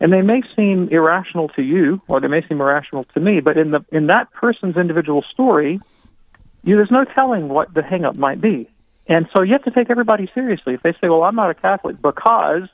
And 0.00 0.12
they 0.12 0.22
may 0.22 0.42
seem 0.56 0.88
irrational 0.88 1.48
to 1.50 1.62
you, 1.62 2.02
or 2.08 2.20
they 2.20 2.26
may 2.26 2.46
seem 2.46 2.60
irrational 2.60 3.04
to 3.14 3.20
me, 3.20 3.40
but 3.40 3.56
in 3.56 3.70
the 3.70 3.84
in 3.92 4.08
that 4.08 4.32
person's 4.32 4.76
individual 4.76 5.22
story, 5.32 5.80
you, 6.64 6.76
there's 6.76 6.90
no 6.90 7.04
telling 7.04 7.48
what 7.48 7.72
the 7.72 7.80
hangup 7.80 8.16
might 8.16 8.40
be. 8.40 8.68
And 9.06 9.28
so 9.34 9.42
you 9.42 9.52
have 9.52 9.62
to 9.64 9.70
take 9.70 9.90
everybody 9.90 10.28
seriously. 10.34 10.74
If 10.74 10.82
they 10.82 10.92
say, 10.94 11.08
"Well, 11.08 11.22
I'm 11.22 11.36
not 11.36 11.50
a 11.50 11.54
Catholic 11.54 12.02
because," 12.02 12.68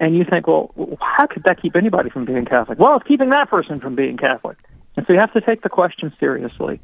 and 0.00 0.16
you 0.16 0.24
think, 0.24 0.48
"Well, 0.48 0.74
how 1.00 1.26
could 1.26 1.44
that 1.44 1.62
keep 1.62 1.76
anybody 1.76 2.10
from 2.10 2.24
being 2.24 2.44
Catholic?" 2.44 2.78
Well, 2.78 2.96
it's 2.96 3.06
keeping 3.06 3.30
that 3.30 3.48
person 3.48 3.78
from 3.78 3.94
being 3.94 4.16
Catholic. 4.16 4.58
And 4.96 5.06
so 5.06 5.12
you 5.12 5.20
have 5.20 5.32
to 5.34 5.40
take 5.40 5.62
the 5.62 5.68
question 5.68 6.12
seriously. 6.18 6.80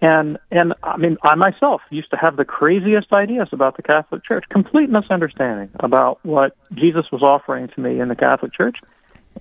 And 0.00 0.38
and 0.50 0.74
I 0.82 0.98
mean, 0.98 1.16
I 1.22 1.34
myself 1.36 1.80
used 1.90 2.10
to 2.10 2.16
have 2.16 2.36
the 2.36 2.44
craziest 2.44 3.12
ideas 3.12 3.48
about 3.52 3.76
the 3.76 3.82
Catholic 3.82 4.24
Church, 4.24 4.44
complete 4.50 4.90
misunderstanding 4.90 5.70
about 5.80 6.18
what 6.22 6.54
Jesus 6.74 7.06
was 7.10 7.22
offering 7.22 7.68
to 7.68 7.80
me 7.80 7.98
in 8.00 8.08
the 8.08 8.16
Catholic 8.16 8.52
Church, 8.52 8.76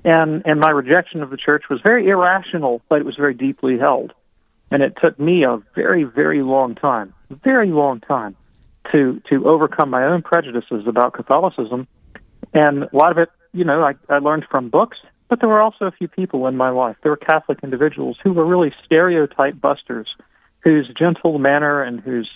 and 0.06 0.44
and 0.46 0.62
my 0.62 0.70
rejection 0.70 1.22
of 1.22 1.30
the 1.30 1.38
church 1.38 1.64
was 1.70 1.82
very 1.86 2.08
irrational, 2.08 2.82
but 2.88 3.00
it 3.00 3.06
was 3.06 3.18
very 3.18 3.34
deeply 3.34 3.78
held, 3.78 4.14
and 4.72 4.82
it 4.82 4.94
took 5.02 5.20
me 5.20 5.44
a 5.44 5.62
very 5.76 6.06
very 6.06 6.42
long 6.42 6.74
time, 6.74 7.14
very 7.44 7.70
long 7.72 8.00
time, 8.00 8.34
to 8.94 9.22
to 9.30 9.46
overcome 9.50 9.90
my 9.90 10.06
own 10.06 10.22
prejudices 10.22 10.88
about 10.88 11.12
Catholicism, 11.12 11.86
and 12.54 12.84
a 12.84 12.90
lot 12.94 13.12
of 13.12 13.18
it, 13.18 13.30
you 13.52 13.66
know, 13.66 13.84
I, 13.84 13.96
I 14.08 14.20
learned 14.20 14.46
from 14.50 14.70
books, 14.70 15.00
but 15.28 15.42
there 15.42 15.50
were 15.50 15.62
also 15.62 15.84
a 15.84 15.92
few 15.92 16.08
people 16.08 16.48
in 16.48 16.56
my 16.56 16.70
life. 16.70 16.96
There 17.04 17.12
were 17.12 17.18
Catholic 17.18 17.60
individuals 17.62 18.18
who 18.24 18.32
were 18.32 18.46
really 18.46 18.74
stereotype 18.86 19.60
busters 19.60 20.16
whose 20.66 20.90
gentle 20.98 21.38
manner 21.38 21.82
and 21.82 22.02
whose 22.02 22.30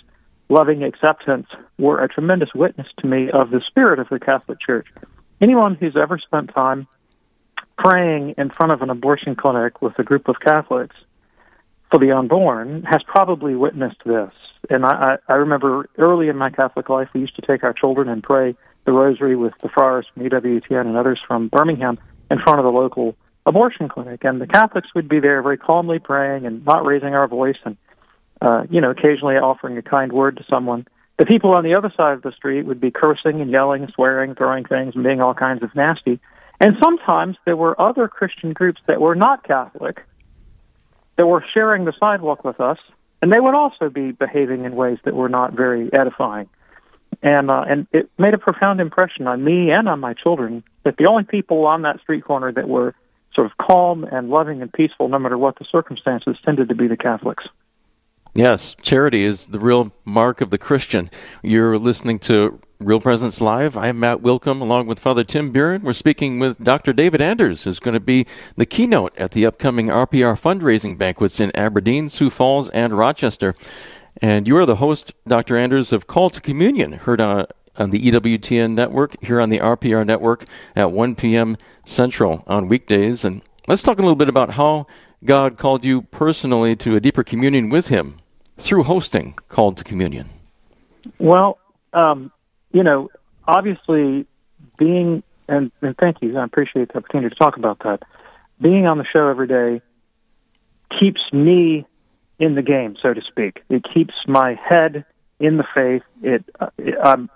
loving 0.48 0.82
acceptance 0.84 1.48
were 1.78 2.02
a 2.02 2.08
tremendous 2.08 2.54
witness 2.54 2.86
to 2.98 3.06
me 3.06 3.28
of 3.30 3.50
the 3.50 3.60
spirit 3.66 3.98
of 3.98 4.08
the 4.08 4.20
Catholic 4.20 4.60
Church. 4.60 4.86
Anyone 5.40 5.74
who's 5.74 5.96
ever 5.96 6.18
spent 6.18 6.54
time 6.54 6.86
praying 7.76 8.34
in 8.38 8.50
front 8.50 8.72
of 8.72 8.82
an 8.82 8.90
abortion 8.90 9.34
clinic 9.34 9.82
with 9.82 9.98
a 9.98 10.04
group 10.04 10.28
of 10.28 10.36
Catholics 10.40 10.96
for 11.90 11.98
the 11.98 12.12
unborn 12.12 12.84
has 12.84 13.02
probably 13.02 13.54
witnessed 13.56 14.02
this. 14.06 14.32
And 14.68 14.84
I, 14.84 15.18
I 15.28 15.34
remember 15.34 15.88
early 15.98 16.28
in 16.28 16.36
my 16.36 16.50
Catholic 16.50 16.88
life, 16.88 17.08
we 17.12 17.20
used 17.20 17.34
to 17.36 17.42
take 17.42 17.64
our 17.64 17.72
children 17.72 18.08
and 18.08 18.22
pray 18.22 18.54
the 18.84 18.92
rosary 18.92 19.34
with 19.34 19.54
the 19.60 19.68
friars 19.68 20.06
from 20.12 20.24
EWTN 20.24 20.86
and 20.86 20.96
others 20.96 21.18
from 21.26 21.48
Birmingham 21.48 21.98
in 22.30 22.38
front 22.38 22.60
of 22.60 22.64
the 22.64 22.70
local 22.70 23.16
abortion 23.46 23.88
clinic. 23.88 24.24
And 24.24 24.40
the 24.40 24.46
Catholics 24.46 24.88
would 24.94 25.08
be 25.08 25.18
there 25.18 25.42
very 25.42 25.56
calmly 25.58 25.98
praying 25.98 26.46
and 26.46 26.64
not 26.64 26.84
raising 26.84 27.14
our 27.14 27.26
voice 27.26 27.58
and 27.64 27.76
uh, 28.40 28.64
you 28.70 28.80
know, 28.80 28.90
occasionally 28.90 29.36
offering 29.36 29.76
a 29.78 29.82
kind 29.82 30.12
word 30.12 30.36
to 30.38 30.44
someone. 30.48 30.86
The 31.18 31.26
people 31.26 31.52
on 31.52 31.64
the 31.64 31.74
other 31.74 31.92
side 31.96 32.14
of 32.14 32.22
the 32.22 32.32
street 32.32 32.64
would 32.64 32.80
be 32.80 32.90
cursing 32.90 33.40
and 33.40 33.50
yelling, 33.50 33.88
swearing, 33.94 34.34
throwing 34.34 34.64
things, 34.64 34.94
and 34.94 35.04
being 35.04 35.20
all 35.20 35.34
kinds 35.34 35.62
of 35.62 35.74
nasty. 35.74 36.18
And 36.58 36.76
sometimes 36.82 37.36
there 37.44 37.56
were 37.56 37.78
other 37.80 38.08
Christian 38.08 38.52
groups 38.52 38.80
that 38.86 39.00
were 39.00 39.14
not 39.14 39.44
Catholic 39.44 40.04
that 41.16 41.26
were 41.26 41.44
sharing 41.52 41.84
the 41.84 41.92
sidewalk 42.00 42.44
with 42.44 42.60
us, 42.60 42.78
and 43.20 43.30
they 43.30 43.40
would 43.40 43.54
also 43.54 43.90
be 43.90 44.12
behaving 44.12 44.64
in 44.64 44.74
ways 44.74 44.98
that 45.04 45.14
were 45.14 45.28
not 45.28 45.52
very 45.52 45.90
edifying. 45.92 46.48
And 47.22 47.50
uh, 47.50 47.64
and 47.68 47.86
it 47.92 48.08
made 48.18 48.32
a 48.32 48.38
profound 48.38 48.80
impression 48.80 49.26
on 49.26 49.44
me 49.44 49.70
and 49.70 49.88
on 49.88 50.00
my 50.00 50.14
children 50.14 50.64
that 50.84 50.96
the 50.96 51.06
only 51.06 51.24
people 51.24 51.66
on 51.66 51.82
that 51.82 52.00
street 52.00 52.24
corner 52.24 52.50
that 52.50 52.68
were 52.68 52.94
sort 53.34 53.46
of 53.46 53.58
calm 53.58 54.04
and 54.04 54.30
loving 54.30 54.62
and 54.62 54.72
peaceful, 54.72 55.08
no 55.08 55.18
matter 55.18 55.36
what 55.36 55.58
the 55.58 55.66
circumstances, 55.70 56.36
tended 56.44 56.70
to 56.70 56.74
be 56.74 56.88
the 56.88 56.96
Catholics. 56.96 57.44
Yes, 58.34 58.76
charity 58.80 59.24
is 59.24 59.48
the 59.48 59.58
real 59.58 59.90
mark 60.04 60.40
of 60.40 60.50
the 60.50 60.58
Christian. 60.58 61.10
You're 61.42 61.76
listening 61.76 62.20
to 62.20 62.60
Real 62.78 63.00
Presence 63.00 63.40
Live. 63.40 63.76
I'm 63.76 63.98
Matt 63.98 64.22
Willkom 64.22 64.60
along 64.60 64.86
with 64.86 65.00
Father 65.00 65.24
Tim 65.24 65.50
Buren. 65.50 65.82
We're 65.82 65.94
speaking 65.94 66.38
with 66.38 66.62
Dr. 66.62 66.92
David 66.92 67.20
Anders, 67.20 67.64
who's 67.64 67.80
going 67.80 67.94
to 67.94 68.00
be 68.00 68.28
the 68.54 68.66
keynote 68.66 69.18
at 69.18 69.32
the 69.32 69.44
upcoming 69.44 69.88
RPR 69.88 70.40
fundraising 70.40 70.96
banquets 70.96 71.40
in 71.40 71.50
Aberdeen, 71.56 72.08
Sioux 72.08 72.30
Falls, 72.30 72.70
and 72.70 72.96
Rochester. 72.96 73.52
And 74.22 74.46
you 74.46 74.56
are 74.58 74.66
the 74.66 74.76
host, 74.76 75.12
Dr. 75.26 75.56
Anders, 75.56 75.92
of 75.92 76.06
Call 76.06 76.30
to 76.30 76.40
Communion, 76.40 76.92
heard 76.92 77.20
on, 77.20 77.46
on 77.76 77.90
the 77.90 77.98
EWTN 77.98 78.74
network, 78.74 79.20
here 79.24 79.40
on 79.40 79.50
the 79.50 79.58
RPR 79.58 80.06
network 80.06 80.44
at 80.76 80.92
1 80.92 81.16
p.m. 81.16 81.56
Central 81.84 82.44
on 82.46 82.68
weekdays. 82.68 83.24
And 83.24 83.42
let's 83.66 83.82
talk 83.82 83.98
a 83.98 84.02
little 84.02 84.14
bit 84.14 84.28
about 84.28 84.50
how 84.52 84.86
God 85.24 85.58
called 85.58 85.84
you 85.84 86.02
personally 86.02 86.76
to 86.76 86.94
a 86.94 87.00
deeper 87.00 87.24
communion 87.24 87.68
with 87.68 87.88
Him 87.88 88.19
through 88.60 88.84
hosting 88.84 89.34
Called 89.48 89.76
to 89.78 89.84
Communion? 89.84 90.28
Well, 91.18 91.58
um, 91.92 92.30
you 92.72 92.82
know, 92.82 93.08
obviously, 93.46 94.26
being 94.78 95.22
and, 95.50 95.72
and 95.82 95.96
thank 95.96 96.18
you, 96.22 96.38
I 96.38 96.44
appreciate 96.44 96.92
the 96.92 96.98
opportunity 96.98 97.30
to 97.30 97.34
talk 97.34 97.56
about 97.56 97.80
that. 97.80 98.02
Being 98.62 98.86
on 98.86 98.98
the 98.98 99.04
show 99.12 99.26
every 99.26 99.48
day 99.48 99.82
keeps 100.98 101.20
me 101.32 101.86
in 102.38 102.54
the 102.54 102.62
game, 102.62 102.96
so 103.02 103.12
to 103.12 103.20
speak. 103.20 103.62
It 103.68 103.84
keeps 103.92 104.14
my 104.26 104.54
head 104.54 105.04
in 105.40 105.56
the 105.56 105.64
faith. 105.74 106.02
It, 106.22 106.44
it 106.78 106.94
I'm 107.02 107.28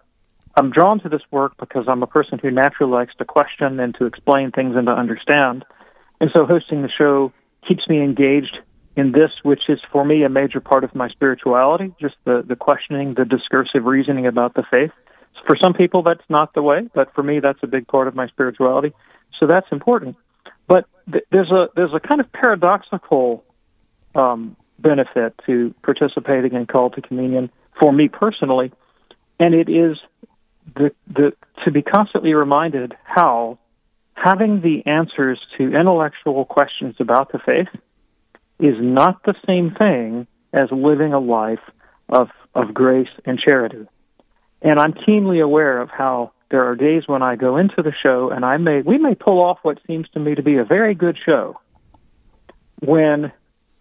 I'm 0.56 0.70
drawn 0.70 1.00
to 1.00 1.08
this 1.08 1.22
work 1.32 1.54
because 1.58 1.86
I'm 1.88 2.02
a 2.02 2.06
person 2.06 2.38
who 2.38 2.50
naturally 2.50 2.92
likes 2.92 3.14
to 3.18 3.24
question 3.24 3.80
and 3.80 3.94
to 3.96 4.06
explain 4.06 4.52
things 4.52 4.76
and 4.76 4.86
to 4.86 4.92
understand. 4.92 5.64
And 6.20 6.30
so 6.32 6.46
hosting 6.46 6.82
the 6.82 6.88
show 6.88 7.32
keeps 7.66 7.88
me 7.88 8.00
engaged 8.00 8.58
in 8.96 9.12
this, 9.12 9.30
which 9.42 9.62
is 9.68 9.80
for 9.90 10.04
me 10.04 10.22
a 10.22 10.28
major 10.28 10.60
part 10.60 10.84
of 10.84 10.94
my 10.94 11.08
spirituality, 11.08 11.92
just 12.00 12.14
the, 12.24 12.44
the 12.46 12.56
questioning, 12.56 13.14
the 13.14 13.24
discursive 13.24 13.84
reasoning 13.84 14.26
about 14.26 14.54
the 14.54 14.62
faith. 14.70 14.90
For 15.46 15.56
some 15.62 15.74
people, 15.74 16.02
that's 16.02 16.22
not 16.28 16.54
the 16.54 16.62
way, 16.62 16.88
but 16.94 17.12
for 17.14 17.22
me, 17.22 17.40
that's 17.40 17.58
a 17.62 17.66
big 17.66 17.88
part 17.88 18.06
of 18.06 18.14
my 18.14 18.28
spirituality. 18.28 18.92
So 19.38 19.46
that's 19.46 19.66
important. 19.72 20.16
But 20.68 20.86
th- 21.10 21.24
there's 21.30 21.50
a 21.50 21.66
there's 21.74 21.92
a 21.92 22.00
kind 22.00 22.20
of 22.20 22.32
paradoxical 22.32 23.44
um, 24.14 24.56
benefit 24.78 25.34
to 25.46 25.74
participating 25.82 26.54
in 26.54 26.66
call 26.66 26.90
to 26.90 27.02
communion 27.02 27.50
for 27.80 27.92
me 27.92 28.08
personally, 28.08 28.72
and 29.40 29.54
it 29.54 29.68
is 29.68 29.98
the 30.76 30.92
the 31.12 31.32
to 31.64 31.70
be 31.70 31.82
constantly 31.82 32.32
reminded 32.32 32.94
how 33.04 33.58
having 34.14 34.60
the 34.60 34.88
answers 34.88 35.40
to 35.58 35.74
intellectual 35.74 36.44
questions 36.44 36.94
about 37.00 37.32
the 37.32 37.38
faith 37.38 37.68
is 38.58 38.76
not 38.78 39.22
the 39.24 39.34
same 39.46 39.74
thing 39.74 40.26
as 40.52 40.68
living 40.70 41.12
a 41.12 41.18
life 41.18 41.60
of, 42.08 42.28
of 42.54 42.72
grace 42.72 43.08
and 43.24 43.38
charity. 43.38 43.86
And 44.62 44.78
I'm 44.78 44.94
keenly 44.94 45.40
aware 45.40 45.80
of 45.80 45.90
how 45.90 46.32
there 46.50 46.64
are 46.68 46.76
days 46.76 47.02
when 47.06 47.22
I 47.22 47.36
go 47.36 47.56
into 47.56 47.82
the 47.82 47.92
show 48.02 48.30
and 48.30 48.44
I 48.44 48.56
may 48.58 48.80
we 48.82 48.96
may 48.96 49.14
pull 49.14 49.40
off 49.40 49.58
what 49.62 49.80
seems 49.86 50.08
to 50.10 50.20
me 50.20 50.36
to 50.36 50.42
be 50.42 50.56
a 50.56 50.64
very 50.64 50.94
good 50.94 51.18
show 51.24 51.58
when 52.80 53.32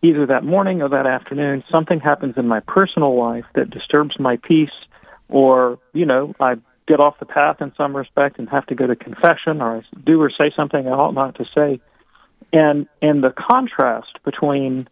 either 0.01 0.25
that 0.25 0.43
morning 0.43 0.81
or 0.81 0.89
that 0.89 1.05
afternoon 1.05 1.63
something 1.71 1.99
happens 1.99 2.35
in 2.35 2.47
my 2.47 2.61
personal 2.61 3.17
life 3.17 3.45
that 3.53 3.69
disturbs 3.69 4.19
my 4.19 4.37
peace 4.37 4.73
or 5.29 5.77
you 5.93 6.05
know 6.05 6.33
I 6.39 6.55
get 6.87 6.99
off 6.99 7.19
the 7.19 7.25
path 7.25 7.57
in 7.61 7.73
some 7.77 7.95
respect 7.95 8.39
and 8.39 8.49
have 8.49 8.65
to 8.67 8.75
go 8.75 8.87
to 8.87 8.95
confession 8.95 9.61
or 9.61 9.77
I 9.77 9.81
do 10.03 10.19
or 10.19 10.31
say 10.31 10.51
something 10.55 10.87
I 10.87 10.91
ought 10.91 11.13
not 11.13 11.35
to 11.35 11.45
say 11.53 11.79
and 12.53 12.87
and 13.01 13.23
the 13.23 13.31
contrast 13.31 14.23
between 14.23 14.87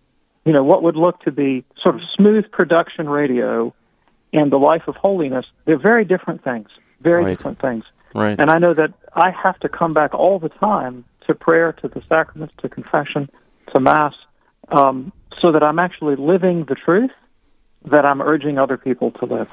you 0.46 0.52
know 0.52 0.64
what 0.64 0.84
would 0.84 0.96
look 0.98 1.22
to 1.22 1.32
be 1.32 1.64
sort 1.82 1.96
of 1.96 2.02
smooth 2.16 2.52
production 2.52 3.08
radio 3.08 3.74
and 4.34 4.52
the 4.52 4.58
life 4.58 4.84
of 4.88 4.96
holiness 4.96 5.46
they're 5.66 5.78
very 5.78 6.04
different 6.04 6.44
things 6.44 6.68
very 7.00 7.24
right. 7.24 7.38
different 7.38 7.60
things. 7.60 7.84
Right. 8.14 8.40
And 8.40 8.50
i 8.50 8.58
know 8.58 8.74
that 8.74 8.94
i 9.14 9.32
have 9.32 9.60
to 9.62 9.70
come 9.70 9.94
back 9.94 10.14
all 10.14 10.40
the 10.40 10.50
time 10.50 11.06
to 11.28 11.36
prayer 11.36 11.72
to 11.74 11.88
the 11.88 12.02
sacraments 12.10 12.54
to 12.62 12.68
confession 12.68 13.30
to 13.74 13.80
mass 13.80 14.14
um, 14.70 15.14
so 15.40 15.52
that 15.52 15.64
i'm 15.64 15.80
actually 15.80 16.16
living 16.18 16.66
the 16.66 16.76
truth 16.76 17.12
that 17.86 18.06
i'm 18.06 18.22
urging 18.22 18.58
other 18.58 18.78
people 18.78 19.12
to 19.12 19.26
live 19.26 19.50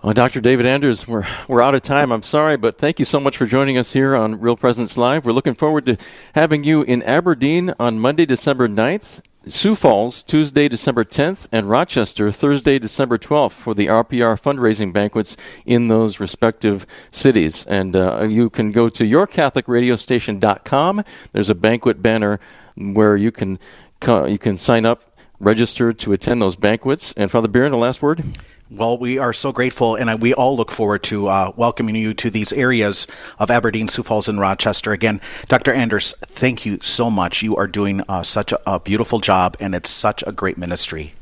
well, 0.00 0.14
Dr. 0.14 0.40
David 0.40 0.64
Anders, 0.64 1.08
we're, 1.08 1.26
we're 1.48 1.60
out 1.60 1.74
of 1.74 1.82
time. 1.82 2.12
I'm 2.12 2.22
sorry, 2.22 2.56
but 2.56 2.78
thank 2.78 3.00
you 3.00 3.04
so 3.04 3.18
much 3.18 3.36
for 3.36 3.46
joining 3.46 3.76
us 3.76 3.94
here 3.94 4.14
on 4.14 4.38
Real 4.38 4.56
Presence 4.56 4.96
Live. 4.96 5.26
We're 5.26 5.32
looking 5.32 5.54
forward 5.54 5.86
to 5.86 5.96
having 6.36 6.62
you 6.62 6.82
in 6.82 7.02
Aberdeen 7.02 7.74
on 7.80 7.98
Monday, 7.98 8.24
December 8.24 8.68
9th, 8.68 9.22
Sioux 9.48 9.74
Falls, 9.74 10.22
Tuesday, 10.22 10.68
December 10.68 11.04
10th, 11.04 11.48
and 11.50 11.68
Rochester, 11.68 12.30
Thursday, 12.30 12.78
December 12.78 13.18
12th, 13.18 13.50
for 13.50 13.74
the 13.74 13.86
RPR 13.86 14.40
fundraising 14.40 14.92
banquets 14.92 15.36
in 15.66 15.88
those 15.88 16.20
respective 16.20 16.86
cities. 17.10 17.66
And 17.66 17.96
uh, 17.96 18.22
you 18.22 18.50
can 18.50 18.70
go 18.70 18.88
to 18.88 19.02
yourcatholicradiostation.com. 19.02 21.04
There's 21.32 21.50
a 21.50 21.56
banquet 21.56 22.00
banner 22.00 22.38
where 22.76 23.16
you 23.16 23.32
can, 23.32 23.58
you 24.06 24.38
can 24.38 24.56
sign 24.56 24.86
up, 24.86 25.18
register 25.40 25.92
to 25.92 26.12
attend 26.12 26.40
those 26.40 26.54
banquets. 26.54 27.12
And 27.16 27.32
Father 27.32 27.48
Buren, 27.48 27.72
the 27.72 27.78
last 27.78 28.00
word? 28.00 28.22
Well, 28.70 28.98
we 28.98 29.16
are 29.16 29.32
so 29.32 29.50
grateful, 29.50 29.96
and 29.96 30.20
we 30.20 30.34
all 30.34 30.54
look 30.54 30.70
forward 30.70 31.02
to 31.04 31.28
uh, 31.28 31.52
welcoming 31.56 31.94
you 31.94 32.12
to 32.12 32.28
these 32.28 32.52
areas 32.52 33.06
of 33.38 33.50
Aberdeen, 33.50 33.88
Sioux 33.88 34.02
Falls, 34.02 34.28
and 34.28 34.38
Rochester. 34.38 34.92
Again, 34.92 35.22
Dr. 35.48 35.72
Anders, 35.72 36.12
thank 36.18 36.66
you 36.66 36.78
so 36.82 37.10
much. 37.10 37.42
You 37.42 37.56
are 37.56 37.66
doing 37.66 38.02
uh, 38.10 38.22
such 38.22 38.52
a, 38.52 38.60
a 38.74 38.78
beautiful 38.78 39.20
job, 39.20 39.56
and 39.58 39.74
it's 39.74 39.88
such 39.88 40.22
a 40.26 40.32
great 40.32 40.58
ministry. 40.58 41.14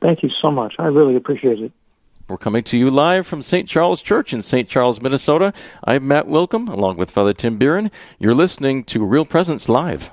Thank 0.00 0.22
you 0.22 0.30
so 0.40 0.50
much. 0.50 0.74
I 0.78 0.86
really 0.86 1.16
appreciate 1.16 1.60
it. 1.60 1.70
We're 2.28 2.38
coming 2.38 2.64
to 2.64 2.78
you 2.78 2.88
live 2.88 3.26
from 3.26 3.42
St. 3.42 3.68
Charles 3.68 4.00
Church 4.00 4.32
in 4.32 4.40
St. 4.40 4.66
Charles, 4.66 4.98
Minnesota. 5.02 5.52
I'm 5.84 6.08
Matt 6.08 6.28
Wilkham, 6.28 6.66
along 6.66 6.96
with 6.96 7.10
Father 7.10 7.34
Tim 7.34 7.58
Bieran. 7.58 7.90
You're 8.18 8.34
listening 8.34 8.84
to 8.84 9.04
Real 9.04 9.26
Presence 9.26 9.68
Live. 9.68 10.10